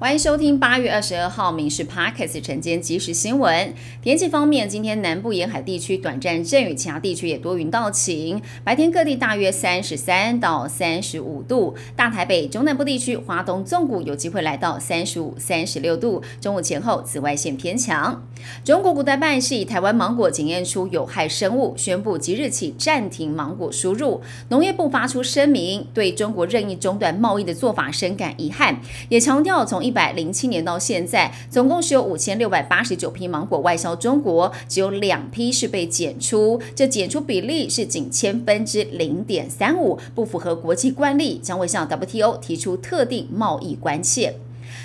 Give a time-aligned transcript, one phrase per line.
[0.00, 3.66] 欢迎收听八月二十二号《民事 Parkes 晨间即时新闻》。
[4.00, 8.40] 天气方面，今天南部沿海地区短暂阵雨，其他地区也多云到晴。
[8.62, 16.22] 白天各地大约三十三到三十五度，大台北中南部地区、华东纵谷有机会来到三十五、三十六度。
[16.40, 18.24] 中午前后紫外线偏强。
[18.64, 24.22] 中国古代办是以台湾芒果检验出有害生物，宣布即日起暂停芒果输入。
[24.50, 44.34] 农业部发出声明，对中国任意中断贸易的做法深感遗憾，也强调从一百零七年到现在，总共是有五千六百八十九批芒果外销中国，只有两批是被检出，这检出比例是仅千分之零点三五，不符合国际惯例，将会向 WTO 提出特定贸易关切。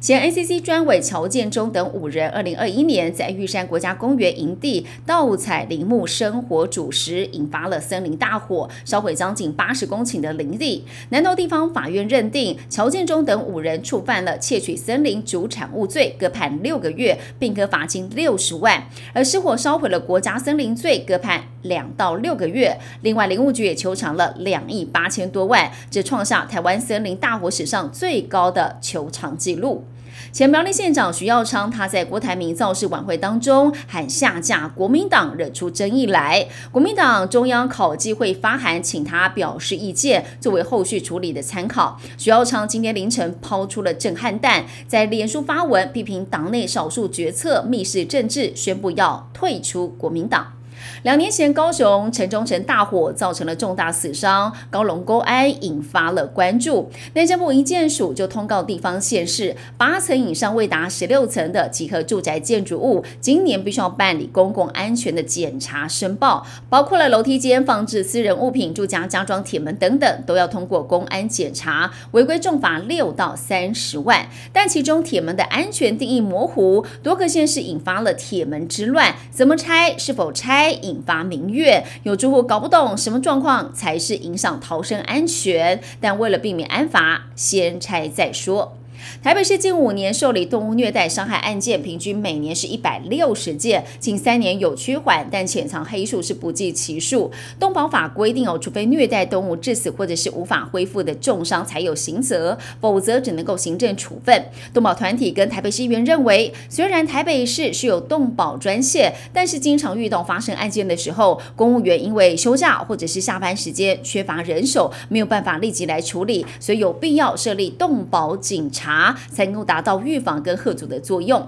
[0.00, 10.84] 前 ACC 专委乔建中等五人，二零二一年在玉山国家公园营地盗采林木生火煮食，引发了森林大火，烧毁将近八十公顷的林地。
[11.10, 22.78] 南投地方法院认定乔建中等五人触犯了窃取森林主产物罪，各判六个月，并可罚金六十万；而失火烧毁了国家森林罪，各判两到六个月。
[23.02, 29.84] 另外，林务局也求偿了两亿八千多万，这创下台湾森林大火史上最高的求偿记录。
[30.32, 36.46] 前苗栗县长徐耀昌，他在郭台铭造势晚会当中喊下架国民党，惹出争议来。
[36.72, 41.98] 国民党中央考纪会发函请他表示意见，作为后续处理的参考。
[42.16, 50.55] 徐耀昌今天凌晨抛出了震撼弹，在脸书发文批评党内少数决策密室政治，宣布要退出国民党。
[51.02, 56.90] 两年前，高雄城中城大火造成了重大死伤，高龙公安引发了关注。
[57.14, 74.28] 内政部一建署就通告地方县市，八层以上未达十六层的集合住宅建筑物，今年必须要办理公共安全的检查申报，包括了楼梯间放置私人物品、住家加装铁门等等，都要通过公安检查，违规重罚六到三十万。
[74.52, 79.96] 但其中铁门的安全定义模糊，多个县市引发了铁门之乱，怎么拆？
[79.96, 80.65] 是否拆？
[80.70, 88.76] 引发民怨，有住户搞不懂什么状况才是影响逃生安全，但为了避免安罚，先拆再说。
[89.22, 97.30] 台北市近五年受理动物虐待伤害案件，平均每年是一百六十件，近三年有趋缓，但潜藏黑数是不计其数。
[97.58, 104.44] 动保法规定哦，除非虐待动物致死或者是无法恢复的重伤才有刑责，否则只能够行政处分。
[104.72, 118.85] 动保团体跟台北市议员认为，虽然台北市是有动保专线，但是经常遇到发生案件的时候，公务员因为休假或者是下班时间缺乏人手，没有办法立即来处理，所以有必要设立动保警察。
[118.86, 121.44] 查才能够达到预防跟贺阻的作用。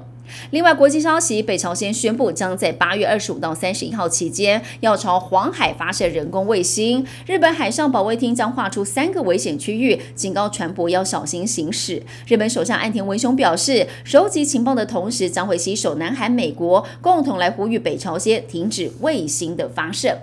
[0.50, 7.06] 另外，国际消息，北朝鲜宣布将在八月二十五到三十一号期间，要朝黄海发射人工卫星。
[7.26, 12.03] 日本海上保卫厅将划出三个危险区域，警告船舶要小心行驶。
[12.26, 20.19] 日本首相岸田文雄表示，收集情报的同时，将会携手南韩、美国，共同来呼吁北朝鲜停止卫星的发射。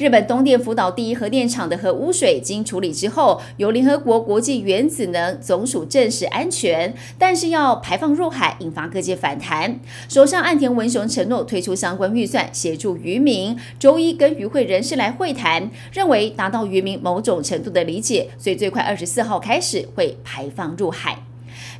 [0.00, 9.78] 日本东电福岛第一核电厂的核污水经处理之后，由联合国国际原子能总署证实安全，但是要排放入海，引发各界反弹。
[10.08, 13.54] 首相岸田文雄承诺推出相关预算协助渔民。
[13.78, 21.18] 周一跟渔会人士来会谈，认为达到渔民某种程度的理解，所以最快二十四号开始会排放入海。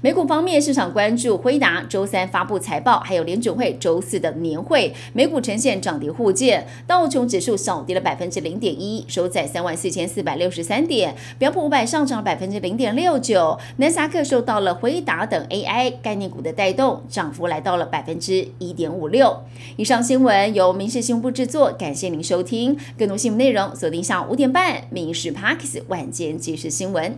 [0.00, 4.92] 美股方面，市场关注辉达周三发布财报，还有联准会周四的年会。
[5.12, 13.58] 美股呈现涨跌互见，道琼指数小跌了百分之零点一，收在三万四千四百六十三点；标普五百上涨百分之零点六九。
[13.76, 19.42] 纳斯克受到了辉达等 AI 概念股的带动，涨幅来到了百分之一点五六。
[19.76, 22.76] 以上新闻由民事新闻部制作，感谢您收听。
[22.98, 27.12] 更多新闻内容锁定下午五点半《民事 Parks 晚间即时新闻》。